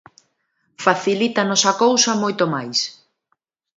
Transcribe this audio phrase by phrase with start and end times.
[0.85, 2.79] Facilítanos a cousa moito máis.